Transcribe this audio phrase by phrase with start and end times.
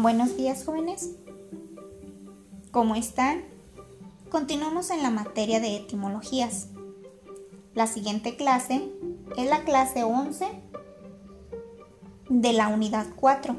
[0.00, 1.16] Buenos días jóvenes.
[2.70, 3.42] ¿Cómo están?
[4.30, 6.68] Continuamos en la materia de etimologías.
[7.74, 8.92] La siguiente clase
[9.36, 10.46] es la clase 11
[12.28, 13.56] de la unidad 4.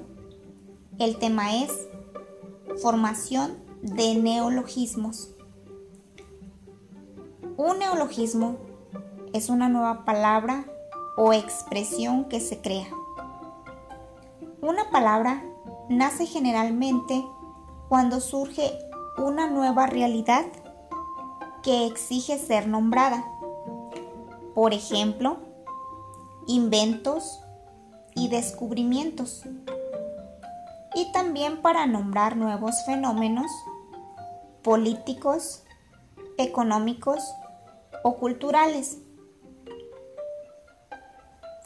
[0.97, 1.73] El tema es
[2.81, 5.35] formación de neologismos.
[7.57, 8.59] Un neologismo
[9.33, 10.71] es una nueva palabra
[11.17, 12.87] o expresión que se crea.
[14.61, 15.41] Una palabra
[15.87, 17.25] nace generalmente
[17.87, 18.77] cuando surge
[19.17, 20.45] una nueva realidad
[21.63, 23.25] que exige ser nombrada.
[24.53, 25.37] Por ejemplo,
[26.45, 27.41] inventos
[28.15, 29.43] y descubrimientos.
[30.93, 33.49] Y también para nombrar nuevos fenómenos
[34.61, 35.63] políticos,
[36.37, 37.23] económicos
[38.03, 38.97] o culturales.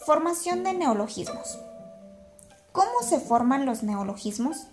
[0.06, 1.58] Formación de neologismos.
[3.04, 4.68] ¿Cómo se forman los neologismos?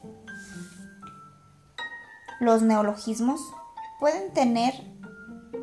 [2.38, 3.40] Los neologismos
[3.98, 4.72] pueden tener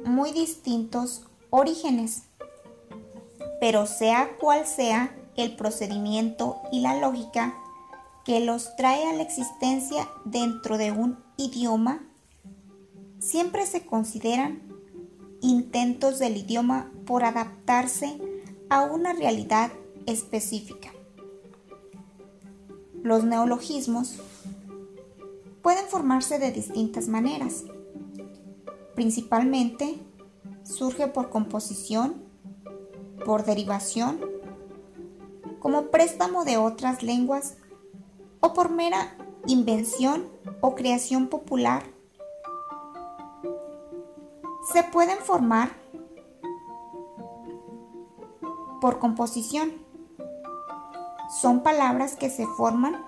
[0.03, 2.23] muy distintos orígenes,
[3.61, 7.55] pero sea cual sea el procedimiento y la lógica
[8.25, 12.05] que los trae a la existencia dentro de un idioma,
[13.19, 14.61] siempre se consideran
[15.39, 18.19] intentos del idioma por adaptarse
[18.69, 19.71] a una realidad
[20.05, 20.96] específica.
[23.03, 24.15] Los neologismos
[25.61, 27.63] pueden formarse de distintas maneras.
[28.95, 29.99] Principalmente
[30.63, 32.23] surge por composición,
[33.25, 34.19] por derivación,
[35.59, 37.57] como préstamo de otras lenguas
[38.39, 39.15] o por mera
[39.47, 40.25] invención
[40.61, 41.83] o creación popular.
[44.73, 45.71] Se pueden formar
[48.81, 49.86] por composición
[51.29, 53.03] son palabras que se forman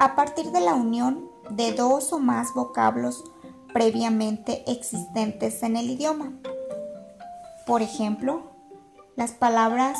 [0.00, 3.24] a partir de la unión de dos o más vocablos
[3.72, 6.32] previamente existentes en el idioma.
[7.66, 8.50] Por ejemplo,
[9.16, 9.98] las palabras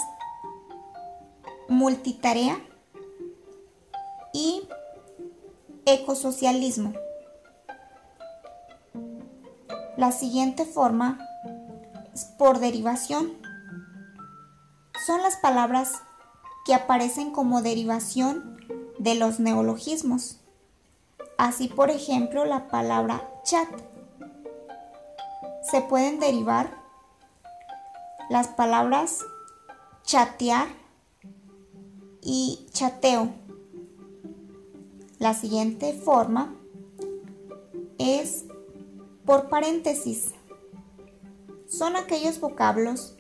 [1.69, 2.59] multitarea
[4.33, 4.69] y
[5.87, 6.93] ecosocialismo.
[9.97, 11.19] La siguiente forma
[12.39, 13.33] por derivación.
[15.07, 16.03] Son las palabras
[16.65, 18.59] que aparecen como derivación
[18.99, 20.39] de los neologismos.
[21.39, 23.69] Así, por ejemplo, la palabra chat.
[25.71, 26.83] Se pueden derivar
[28.31, 29.21] las palabras
[30.05, 30.69] chatear
[32.21, 33.31] y chateo.
[35.19, 36.55] La siguiente forma
[37.99, 38.45] es
[39.25, 40.33] por paréntesis.
[41.69, 43.17] Son aquellos vocablos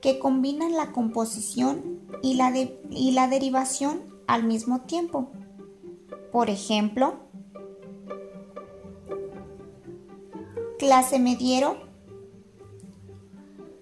[0.00, 1.91] que combinan la composición
[2.22, 5.30] y la, y la derivación al mismo tiempo.
[6.30, 7.16] Por ejemplo,
[10.78, 11.76] clase mediero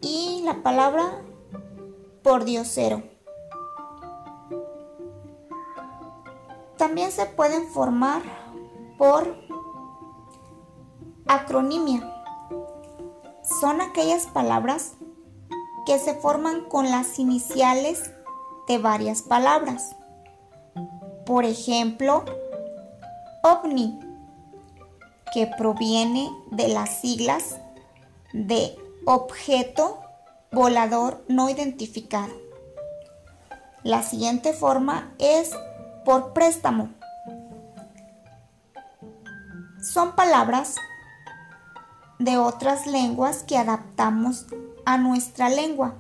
[0.01, 1.23] y la palabra
[2.23, 3.03] por diosero.
[6.77, 8.23] También se pueden formar
[8.99, 9.37] por
[11.27, 12.13] acronimia.
[13.61, 14.95] Son aquellas palabras
[15.87, 18.11] que se forman con las iniciales
[18.71, 19.97] de varias palabras.
[21.27, 22.25] Por ejemplo,
[23.43, 23.99] ovni,
[25.35, 27.59] que proviene de las siglas
[28.33, 29.99] de objeto
[30.53, 32.33] volador no identificado.
[33.83, 35.51] La siguiente forma es
[36.05, 36.91] por préstamo.
[39.83, 40.77] Son palabras
[42.21, 44.47] de otras lenguas que adaptamos
[44.85, 45.97] a nuestra lengua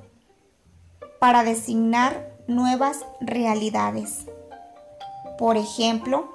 [1.18, 4.26] para designar nuevas realidades.
[5.38, 6.34] Por ejemplo,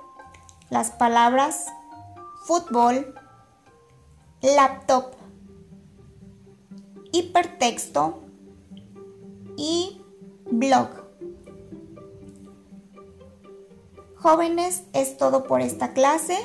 [0.70, 1.68] las palabras
[2.46, 3.14] fútbol,
[4.42, 5.14] laptop,
[7.12, 8.20] hipertexto
[9.58, 10.02] y
[10.50, 10.90] blog.
[14.16, 16.38] Jóvenes, es todo por esta clase.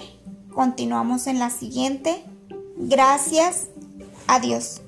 [0.52, 2.24] Continuamos en la siguiente.
[2.76, 3.68] Gracias.
[4.26, 4.82] Adiós.